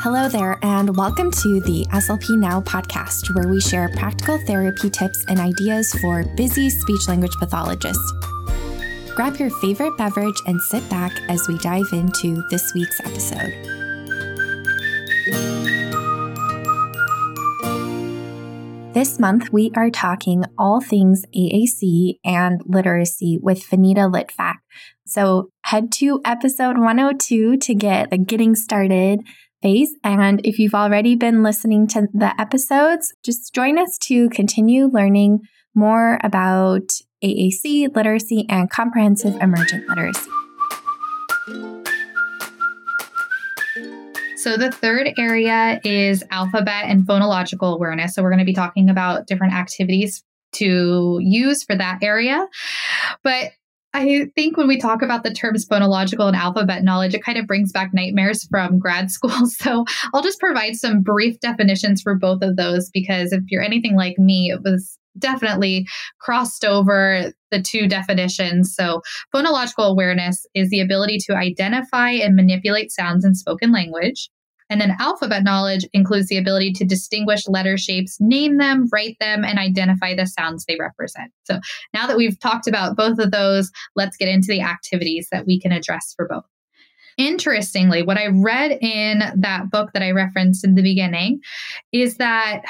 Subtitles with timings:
[0.00, 5.24] Hello there, and welcome to the SLP Now podcast, where we share practical therapy tips
[5.26, 8.12] and ideas for busy speech language pathologists.
[9.16, 13.52] Grab your favorite beverage and sit back as we dive into this week's episode.
[18.94, 24.58] This month, we are talking all things AAC and literacy with Venita Litvack.
[25.06, 29.22] So head to episode 102 to get the getting started
[29.62, 29.90] phase.
[30.04, 35.40] And if you've already been listening to the episodes, just join us to continue learning
[35.74, 36.90] more about
[37.22, 40.30] AAC, literacy, and comprehensive emergent literacy.
[44.36, 48.14] So, the third area is alphabet and phonological awareness.
[48.14, 52.46] So, we're going to be talking about different activities to use for that area.
[53.24, 53.50] But
[53.98, 57.48] I think when we talk about the terms phonological and alphabet knowledge, it kind of
[57.48, 59.46] brings back nightmares from grad school.
[59.46, 59.84] So
[60.14, 64.16] I'll just provide some brief definitions for both of those because if you're anything like
[64.16, 65.84] me, it was definitely
[66.20, 68.72] crossed over the two definitions.
[68.72, 69.02] So,
[69.34, 74.30] phonological awareness is the ability to identify and manipulate sounds in spoken language.
[74.70, 79.44] And then alphabet knowledge includes the ability to distinguish letter shapes, name them, write them,
[79.44, 81.32] and identify the sounds they represent.
[81.44, 81.60] So
[81.94, 85.58] now that we've talked about both of those, let's get into the activities that we
[85.58, 86.44] can address for both.
[87.16, 91.40] Interestingly, what I read in that book that I referenced in the beginning
[91.92, 92.62] is that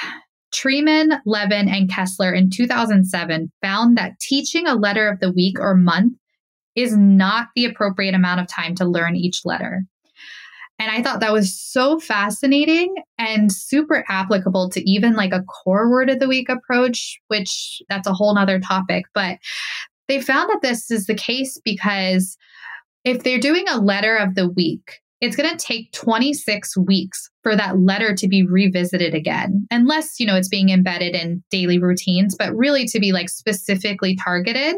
[0.55, 5.75] Treiman, Levin, and Kessler in 2007 found that teaching a letter of the week or
[5.75, 6.15] month
[6.75, 9.83] is not the appropriate amount of time to learn each letter.
[10.79, 15.91] And I thought that was so fascinating and super applicable to even like a core
[15.91, 19.07] word of the week approach, which that's a whole nother topic.
[19.13, 19.39] But
[20.07, 22.37] they found that this is the case because
[23.05, 27.57] if they're doing a letter of the week, it's going to take 26 weeks for
[27.57, 32.37] that letter to be revisited again, unless, you know, it's being embedded in daily routines,
[32.39, 34.77] but really to be like specifically targeted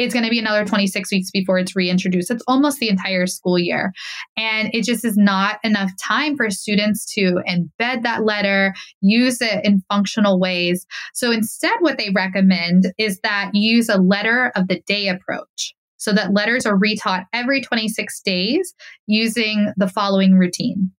[0.00, 2.30] it's going to be another 26 weeks before it's reintroduced.
[2.30, 3.92] It's almost the entire school year.
[4.34, 8.72] And it just is not enough time for students to embed that letter,
[9.02, 10.86] use it in functional ways.
[11.12, 15.74] So instead, what they recommend is that you use a letter of the day approach.
[15.98, 18.74] So that letters are retaught every 26 days
[19.06, 20.92] using the following routine.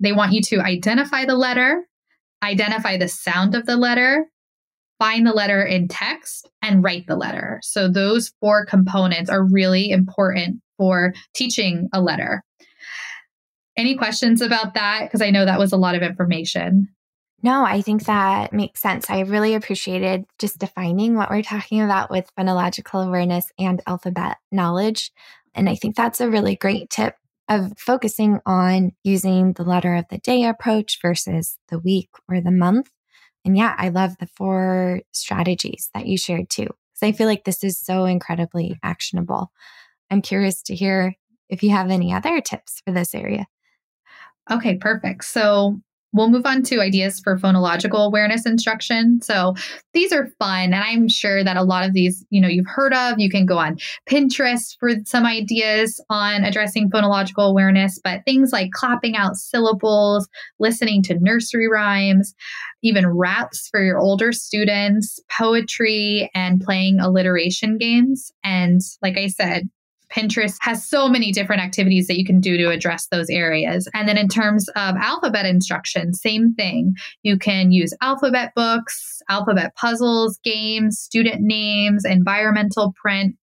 [0.00, 1.84] They want you to identify the letter,
[2.42, 4.24] identify the sound of the letter,
[4.98, 7.60] find the letter in text and write the letter.
[7.62, 12.42] So those four components are really important for teaching a letter.
[13.76, 15.02] Any questions about that?
[15.02, 16.88] Because I know that was a lot of information.
[17.42, 19.10] No, I think that makes sense.
[19.10, 25.12] I really appreciated just defining what we're talking about with phonological awareness and alphabet knowledge.
[25.54, 27.14] And I think that's a really great tip
[27.48, 32.50] of focusing on using the letter of the day approach versus the week or the
[32.50, 32.90] month
[33.46, 36.64] and yeah, I love the four strategies that you shared too.
[36.64, 39.52] Because I feel like this is so incredibly actionable.
[40.10, 41.14] I'm curious to hear
[41.48, 43.46] if you have any other tips for this area.
[44.50, 45.24] Okay, perfect.
[45.24, 45.80] So
[46.16, 49.20] we'll move on to ideas for phonological awareness instruction.
[49.22, 49.54] So
[49.92, 50.72] these are fun.
[50.72, 53.18] And I'm sure that a lot of these, you know, you've heard of.
[53.18, 53.78] You can go on
[54.08, 60.28] Pinterest for some ideas on addressing phonological awareness, but things like clapping out syllables,
[60.58, 62.34] listening to nursery rhymes,
[62.82, 68.32] even raps for your older students, poetry, and playing alliteration games.
[68.44, 69.68] And like I said,
[70.16, 73.86] Pinterest has so many different activities that you can do to address those areas.
[73.92, 76.94] And then in terms of alphabet instruction, same thing.
[77.22, 83.36] You can use alphabet books, alphabet puzzles, games, student names, environmental print.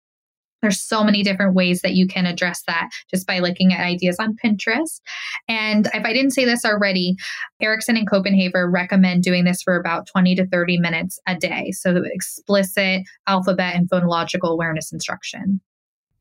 [0.63, 4.15] There's so many different ways that you can address that just by looking at ideas
[4.17, 5.01] on Pinterest.
[5.49, 7.17] And if I didn't say this already,
[7.61, 11.71] Erickson and Koppenhaver recommend doing this for about 20 to 30 minutes a day.
[11.71, 15.59] So explicit alphabet and phonological awareness instruction.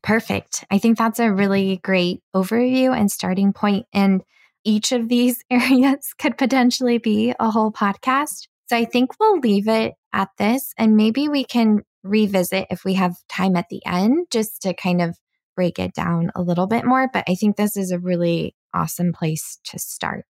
[0.03, 0.65] Perfect.
[0.69, 3.85] I think that's a really great overview and starting point.
[3.93, 4.21] And
[4.65, 8.47] each of these areas could potentially be a whole podcast.
[8.69, 12.95] So I think we'll leave it at this and maybe we can revisit if we
[12.95, 15.17] have time at the end just to kind of
[15.55, 17.09] break it down a little bit more.
[17.11, 20.25] But I think this is a really awesome place to start.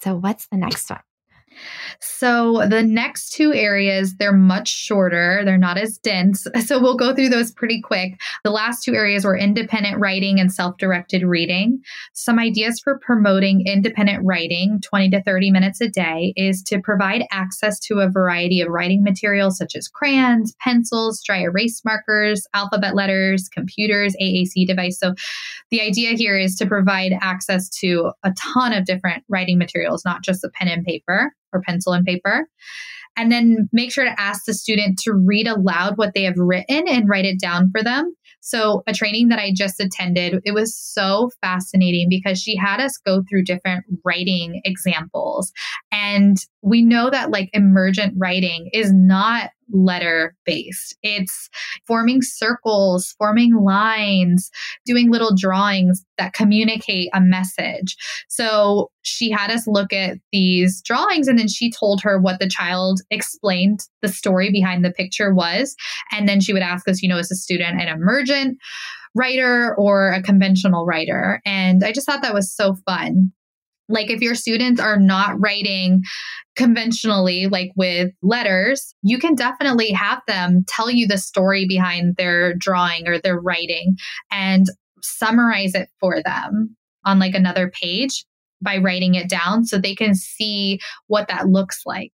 [0.00, 1.00] So, what's the next one?
[2.00, 5.42] So the next two areas, they're much shorter.
[5.44, 6.46] They're not as dense.
[6.68, 8.20] So we'll go through those pretty quick.
[8.44, 11.80] The last two areas were independent writing and self directed reading.
[12.12, 17.24] Some ideas for promoting independent writing, 20 to 30 minutes a day, is to provide
[17.30, 22.94] access to a variety of writing materials such as crayons, pencils, dry erase markers, alphabet
[22.94, 24.98] letters, computers, AAC device.
[24.98, 25.14] So
[25.70, 30.22] the idea here is to provide access to a ton of different writing materials, not
[30.22, 32.48] just the pen and paper or pencil and paper.
[33.16, 36.86] And then make sure to ask the student to read aloud what they have written
[36.86, 38.14] and write it down for them.
[38.40, 42.96] So, a training that I just attended, it was so fascinating because she had us
[43.04, 45.52] go through different writing examples.
[45.90, 50.96] And we know that like emergent writing is not letter based.
[51.02, 51.48] It's
[51.86, 54.50] forming circles, forming lines,
[54.86, 57.96] doing little drawings that communicate a message.
[58.28, 62.48] So she had us look at these drawings and then she told her what the
[62.48, 65.74] child explained the story behind the picture was.
[66.12, 68.58] And then she would ask us, you know, as a student an emergent
[69.14, 71.40] writer or a conventional writer?
[71.44, 73.32] And I just thought that was so fun
[73.88, 76.02] like if your students are not writing
[76.56, 82.54] conventionally, like with letters, you can definitely have them tell you the story behind their
[82.54, 83.96] drawing or their writing
[84.30, 84.66] and
[85.02, 88.26] summarize it for them on like another page
[88.60, 92.12] by writing it down so they can see what that looks like.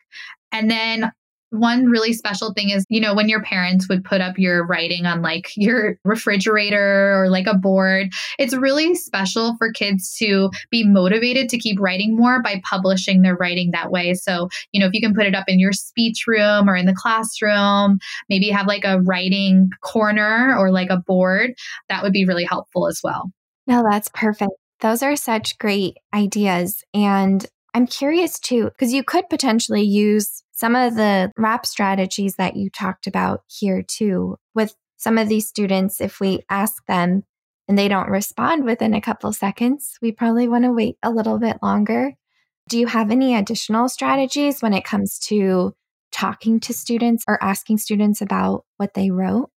[0.51, 1.11] And then
[1.51, 5.05] one really special thing is, you know, when your parents would put up your writing
[5.05, 10.85] on like your refrigerator or like a board, it's really special for kids to be
[10.85, 14.13] motivated to keep writing more by publishing their writing that way.
[14.13, 16.85] So, you know, if you can put it up in your speech room or in
[16.85, 17.99] the classroom,
[18.29, 21.53] maybe have like a writing corner or like a board,
[21.89, 23.31] that would be really helpful as well.
[23.65, 24.51] No, that's perfect.
[24.81, 26.83] Those are such great ideas.
[26.93, 32.57] And I'm curious too, because you could potentially use some of the wrap strategies that
[32.57, 36.01] you talked about here too with some of these students.
[36.01, 37.23] If we ask them
[37.69, 41.39] and they don't respond within a couple seconds, we probably want to wait a little
[41.39, 42.11] bit longer.
[42.67, 45.75] Do you have any additional strategies when it comes to
[46.11, 49.49] talking to students or asking students about what they wrote?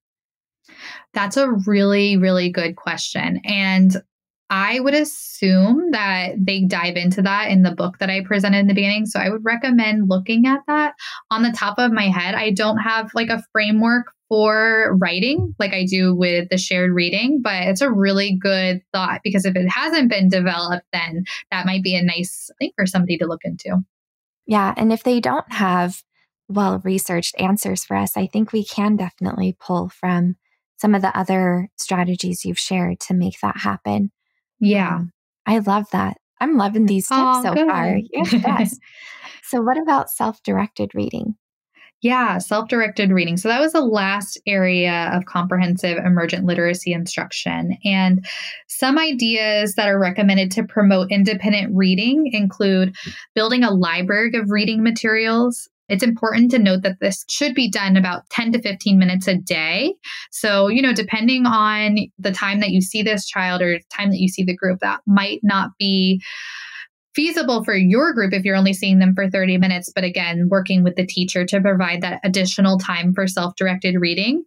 [1.15, 3.41] That's a really, really good question.
[3.45, 4.01] And
[4.53, 8.67] I would assume that they dive into that in the book that I presented in
[8.67, 9.07] the beginning.
[9.07, 10.93] So I would recommend looking at that.
[11.31, 15.73] On the top of my head, I don't have like a framework for writing like
[15.73, 19.71] I do with the shared reading, but it's a really good thought because if it
[19.71, 23.79] hasn't been developed, then that might be a nice thing for somebody to look into.
[24.47, 24.75] Yeah.
[24.77, 26.03] And if they don't have
[26.49, 30.37] well researched answers for us, I think we can definitely pull from
[30.77, 34.13] some of the other strategies you've shared to make that happen.
[34.63, 35.01] Yeah.
[35.45, 36.17] I love that.
[36.41, 37.69] I'm loving these tips oh, so good.
[37.69, 37.99] far.
[38.13, 38.79] Yes.
[39.43, 41.35] so, what about self directed reading?
[42.01, 43.37] Yeah, self directed reading.
[43.37, 47.77] So, that was the last area of comprehensive emergent literacy instruction.
[47.85, 48.25] And
[48.69, 52.95] some ideas that are recommended to promote independent reading include
[53.35, 57.97] building a library of reading materials, it's important to note that this should be done
[57.97, 59.95] about 10 to 15 minutes a day.
[60.31, 64.21] So, you know, depending on the time that you see this child or time that
[64.21, 66.23] you see the group, that might not be
[67.15, 69.93] feasible for your group if you're only seeing them for 30 minutes.
[69.95, 74.45] But again, working with the teacher to provide that additional time for self directed reading,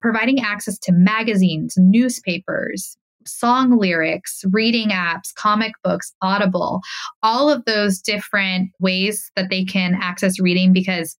[0.00, 2.96] providing access to magazines, newspapers,
[3.28, 6.80] song lyrics, reading apps, comic books, Audible,
[7.22, 11.16] all of those different ways that they can access reading because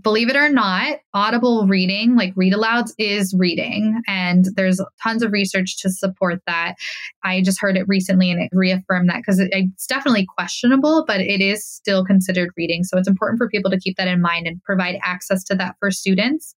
[0.00, 4.00] believe it or not, audible reading, like read alouds, is reading.
[4.06, 6.74] And there's tons of research to support that.
[7.22, 11.40] I just heard it recently and it reaffirmed that because it's definitely questionable, but it
[11.40, 12.84] is still considered reading.
[12.84, 15.76] So it's important for people to keep that in mind and provide access to that
[15.78, 16.54] for students.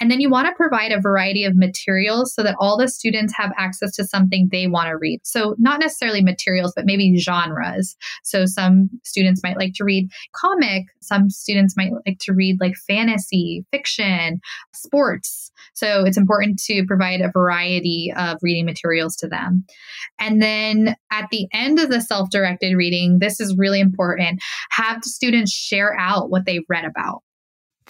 [0.00, 3.34] And then you want to provide a variety of materials so that all the students
[3.36, 5.20] have access to something they want to read.
[5.24, 7.96] So, not necessarily materials, but maybe genres.
[8.22, 12.74] So, some students might like to read comic, some students might like to read like
[12.86, 14.40] fantasy, fiction,
[14.74, 15.50] sports.
[15.74, 19.64] So, it's important to provide a variety of reading materials to them.
[20.18, 25.02] And then at the end of the self directed reading, this is really important have
[25.02, 27.22] the students share out what they read about.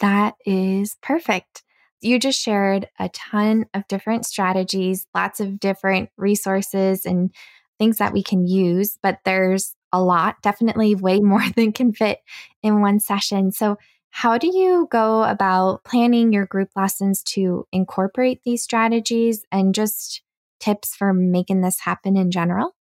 [0.01, 1.63] That is perfect.
[2.01, 7.31] You just shared a ton of different strategies, lots of different resources and
[7.79, 12.21] things that we can use, but there's a lot, definitely way more than can fit
[12.63, 13.53] in one session.
[13.53, 13.79] So,
[14.11, 20.23] how do you go about planning your group lessons to incorporate these strategies and just
[20.59, 22.76] tips for making this happen in general?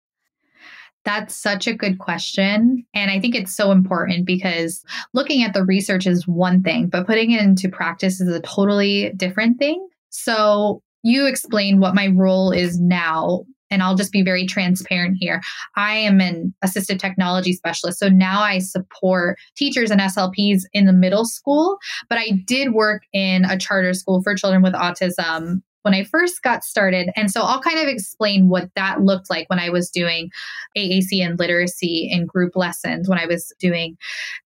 [1.06, 2.86] That's such a good question.
[2.94, 4.84] And I think it's so important because
[5.14, 9.12] looking at the research is one thing, but putting it into practice is a totally
[9.16, 9.86] different thing.
[10.10, 13.44] So you explained what my role is now.
[13.70, 15.42] And I'll just be very transparent here.
[15.76, 17.98] I am an assistive technology specialist.
[17.98, 23.02] So now I support teachers and SLPs in the middle school, but I did work
[23.14, 27.10] in a charter school for children with autism when I first got started.
[27.16, 30.30] And so I'll kind of explain what that looked like when I was doing
[30.78, 33.98] AAC and literacy in group lessons, when I was doing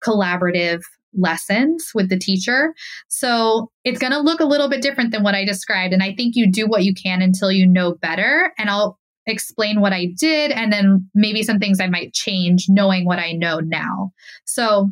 [0.04, 0.82] collaborative
[1.18, 2.74] lessons with the teacher.
[3.08, 5.94] So it's going to look a little bit different than what I described.
[5.94, 8.52] And I think you do what you can until you know better.
[8.58, 13.04] And I'll explain what I did and then maybe some things I might change knowing
[13.04, 14.12] what I know now.
[14.44, 14.90] So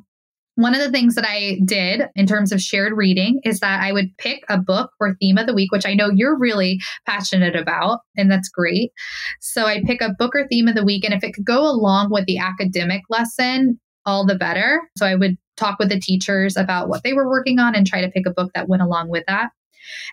[0.56, 3.92] one of the things that I did in terms of shared reading is that I
[3.92, 7.56] would pick a book or theme of the week, which I know you're really passionate
[7.56, 8.92] about, and that's great.
[9.40, 11.68] So I pick a book or theme of the week, and if it could go
[11.68, 14.82] along with the academic lesson, all the better.
[14.96, 18.00] So I would talk with the teachers about what they were working on and try
[18.00, 19.50] to pick a book that went along with that.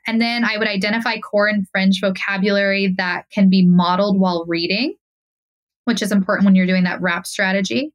[0.08, 4.96] And then I would identify core and fringe vocabulary that can be modeled while reading
[5.92, 7.92] which is important when you're doing that wrap strategy.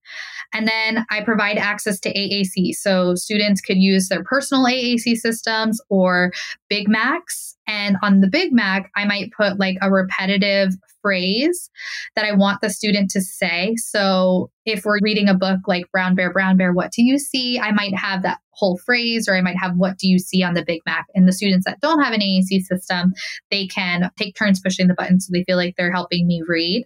[0.52, 2.74] And then I provide access to AAC.
[2.74, 6.30] So students could use their personal AAC systems or
[6.68, 7.56] Big Macs.
[7.66, 10.74] And on the Big Mac, I might put like a repetitive
[11.06, 11.70] phrase
[12.16, 13.76] that I want the student to say.
[13.76, 17.60] So if we're reading a book like Brown Bear, Brown Bear, what do you see?
[17.60, 20.54] I might have that whole phrase, or I might have what do you see on
[20.54, 21.06] the Big Mac.
[21.14, 23.12] And the students that don't have an AAC system,
[23.52, 26.84] they can take turns pushing the button so they feel like they're helping me read.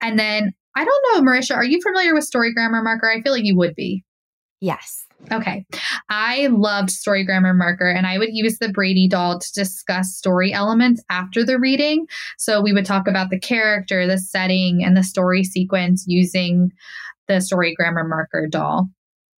[0.00, 3.10] And then I don't know, Marisha, are you familiar with Story Grammar Marker?
[3.10, 4.04] I feel like you would be.
[4.60, 5.07] Yes.
[5.32, 5.64] Okay.
[6.08, 10.52] I loved Story Grammar Marker and I would use the Braidy doll to discuss story
[10.52, 12.06] elements after the reading.
[12.38, 16.70] So we would talk about the character, the setting, and the story sequence using
[17.26, 18.88] the Story Grammar Marker doll.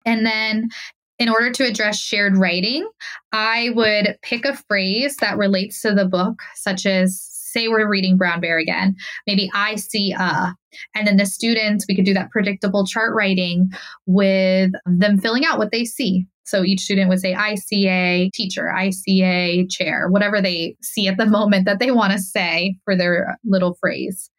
[0.06, 0.70] And then
[1.18, 2.88] in order to address shared writing,
[3.32, 8.18] I would pick a phrase that relates to the book, such as say we're reading
[8.18, 8.96] Brown Bear again,
[9.28, 10.56] maybe I see a,
[10.96, 13.70] and then the students, we could do that predictable chart writing
[14.06, 16.26] with them filling out what they see.
[16.50, 20.76] So each student would say, I see a teacher, I see a chair, whatever they
[20.82, 24.32] see at the moment that they want to say for their little phrase.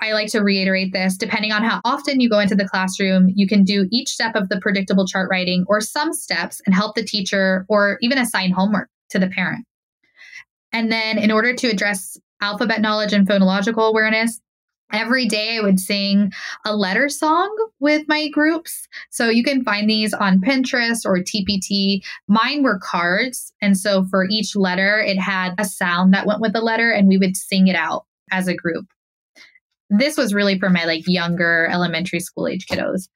[0.00, 3.48] I like to reiterate this depending on how often you go into the classroom, you
[3.48, 7.04] can do each step of the predictable chart writing or some steps and help the
[7.04, 9.64] teacher or even assign homework to the parent.
[10.74, 14.40] And then, in order to address alphabet knowledge and phonological awareness,
[14.92, 16.32] every day I would sing
[16.66, 18.88] a letter song with my groups.
[19.10, 22.00] So you can find these on Pinterest or TPT.
[22.26, 23.52] Mine were cards.
[23.62, 27.06] And so for each letter, it had a sound that went with the letter, and
[27.06, 28.86] we would sing it out as a group.
[29.90, 33.08] This was really for my like younger elementary school age kiddos.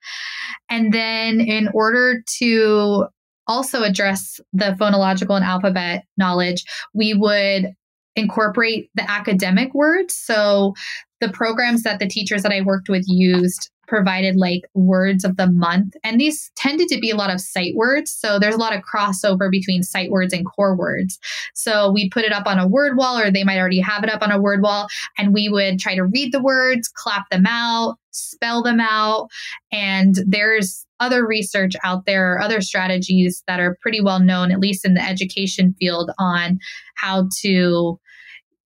[0.69, 3.07] And then in order to
[3.49, 6.63] also address the phonological and alphabet knowledge,
[6.93, 7.73] we would
[8.15, 10.15] incorporate the academic words.
[10.15, 10.73] So
[11.19, 15.47] the programs that the teachers that I worked with used provided like words of the
[15.47, 15.95] month.
[16.03, 18.11] And these tended to be a lot of sight words.
[18.11, 21.17] So there's a lot of crossover between sight words and core words.
[21.55, 24.11] So we put it up on a word wall, or they might already have it
[24.11, 24.87] up on a word wall,
[25.17, 29.29] and we would try to read the words, clap them out, spell them out.
[29.71, 34.59] And there's other research out there, or other strategies that are pretty well known, at
[34.59, 36.59] least in the education field, on
[36.95, 37.99] how to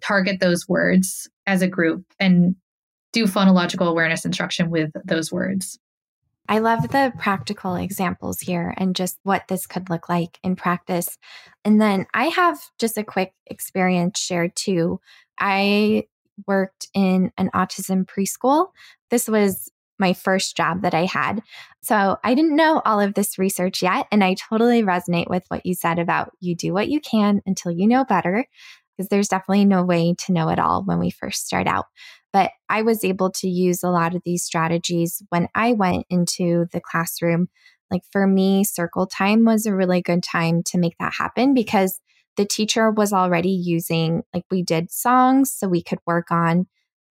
[0.01, 2.55] target those words as a group and
[3.11, 5.79] do phonological awareness instruction with those words.
[6.49, 11.17] I love the practical examples here and just what this could look like in practice.
[11.63, 14.99] And then I have just a quick experience shared too.
[15.39, 16.03] I
[16.45, 18.67] worked in an autism preschool.
[19.09, 21.41] This was my first job that I had.
[21.81, 24.07] So I didn't know all of this research yet.
[24.11, 27.71] And I totally resonate with what you said about you do what you can until
[27.71, 28.45] you know better
[28.95, 31.85] because there's definitely no way to know it all when we first start out.
[32.31, 36.65] But I was able to use a lot of these strategies when I went into
[36.71, 37.47] the classroom.
[37.91, 41.99] Like for me, circle time was a really good time to make that happen because
[42.35, 46.65] the teacher was already using, like, we did songs so we could work on.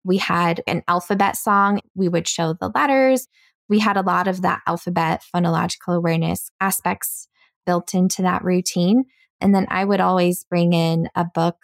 [0.03, 3.27] We had an alphabet song, we would show the letters.
[3.69, 7.27] We had a lot of that alphabet phonological awareness aspects
[7.65, 9.05] built into that routine.
[9.39, 11.55] And then I would always bring in a book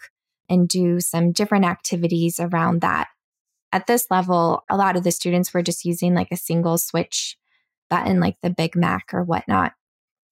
[0.48, 3.08] and do some different activities around that.
[3.72, 7.36] At this level, a lot of the students were just using like a single switch
[7.90, 9.72] button, like the Big Mac or whatnot.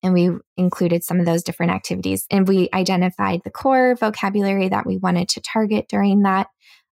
[0.03, 2.27] And we included some of those different activities.
[2.31, 6.49] And we identified the core vocabulary that we wanted to target during that.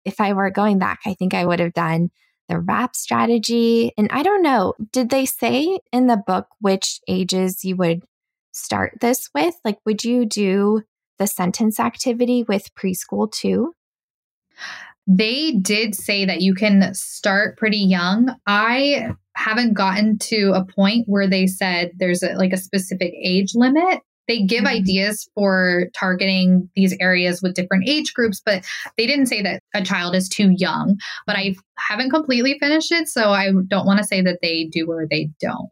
[0.04, 2.10] If I were going back, I think I would have done
[2.48, 3.92] the wrap strategy.
[3.96, 8.02] And I don't know, did they say in the book which ages you would
[8.52, 9.54] start this with?
[9.64, 10.82] Like, would you do
[11.18, 13.74] the sentence activity with preschool too?
[15.06, 18.34] They did say that you can start pretty young.
[18.46, 23.54] I haven't gotten to a point where they said there's a, like a specific age
[23.54, 24.00] limit.
[24.28, 24.78] They give mm-hmm.
[24.78, 28.64] ideas for targeting these areas with different age groups, but
[28.96, 30.98] they didn't say that a child is too young.
[31.26, 34.90] But I haven't completely finished it, so I don't want to say that they do
[34.90, 35.70] or they don't.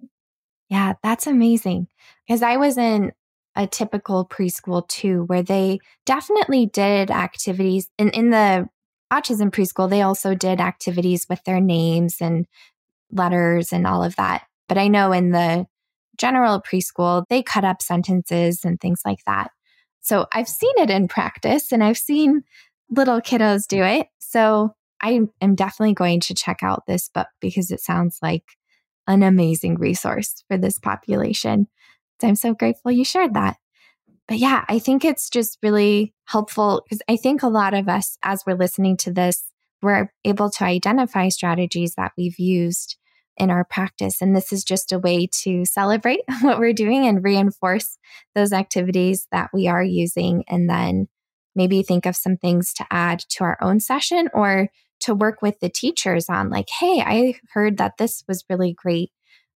[0.68, 1.88] Yeah, that's amazing.
[2.26, 3.12] Because I was in
[3.56, 7.88] a typical preschool too, where they definitely did activities.
[7.98, 8.68] And in the
[9.12, 12.46] autism preschool, they also did activities with their names and
[13.10, 14.46] letters and all of that.
[14.68, 15.66] But I know in the
[16.20, 19.50] general preschool, they cut up sentences and things like that.
[20.02, 22.42] So I've seen it in practice and I've seen
[22.90, 24.08] little kiddos do it.
[24.18, 28.44] So I am definitely going to check out this book because it sounds like
[29.06, 31.68] an amazing resource for this population.
[32.20, 33.56] So I'm so grateful you shared that.
[34.28, 38.18] But yeah, I think it's just really helpful because I think a lot of us,
[38.22, 39.44] as we're listening to this,
[39.82, 42.96] we're able to identify strategies that we've used
[43.36, 44.20] in our practice.
[44.20, 47.98] And this is just a way to celebrate what we're doing and reinforce
[48.34, 50.44] those activities that we are using.
[50.48, 51.08] And then
[51.54, 54.68] maybe think of some things to add to our own session or
[55.00, 59.10] to work with the teachers on, like, hey, I heard that this was really great.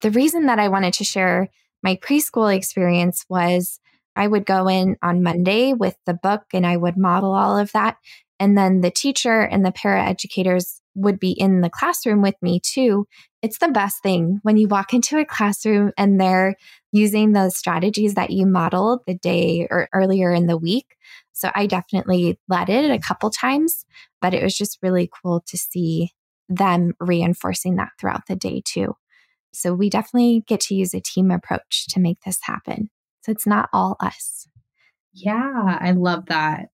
[0.03, 1.49] The reason that I wanted to share
[1.83, 3.81] my preschool experience was
[4.17, 7.73] I would go in on Monday with the book and I would model all of
[7.73, 7.97] that.
[8.39, 12.61] And then the teacher and the para educators would be in the classroom with me
[12.61, 13.07] too.
[13.43, 16.57] It's the best thing when you walk into a classroom and they're
[16.93, 20.97] using those strategies that you modeled the day or earlier in the week.
[21.33, 23.85] So I definitely led it a couple times,
[24.21, 26.11] but it was just really cool to see
[26.49, 28.95] them reinforcing that throughout the day too.
[29.53, 32.91] So we definitely get to use a team approach to make this happen.
[33.23, 34.49] So it's not all us.
[35.13, 36.69] Yeah, I love that.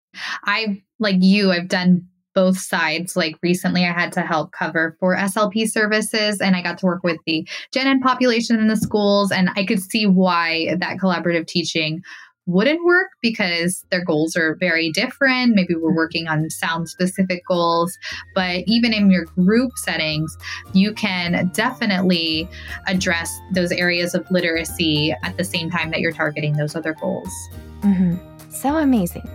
[0.44, 3.16] I like you, I've done both sides.
[3.16, 7.02] Like recently, I had to help cover for SLP services, and I got to work
[7.02, 11.46] with the Gen Ed population in the schools, and I could see why that collaborative
[11.46, 12.02] teaching
[12.46, 15.54] wouldn't work because their goals are very different.
[15.54, 17.96] Maybe we're working on sound specific goals,
[18.34, 20.36] but even in your group settings,
[20.72, 22.48] you can definitely
[22.86, 27.30] address those areas of literacy at the same time that you're targeting those other goals.
[27.82, 28.16] Mm-hmm.
[28.50, 29.28] So amazing.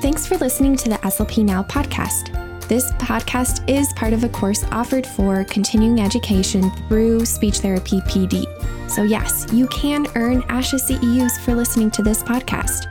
[0.00, 2.32] Thanks for listening to the SLP Now podcast.
[2.68, 8.46] This podcast is part of a course offered for continuing education through Speech Therapy PD.
[8.88, 12.86] So, yes, you can earn ASHA CEUs for listening to this podcast.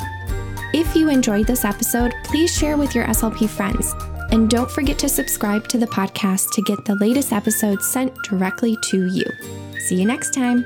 [0.74, 3.94] If you enjoyed this episode, please share with your SLP friends.
[4.32, 8.76] And don't forget to subscribe to the podcast to get the latest episodes sent directly
[8.84, 9.24] to you.
[9.80, 10.66] See you next time.